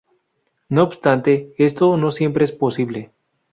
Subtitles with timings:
[0.67, 3.11] No obstante, esto no siempre es posible.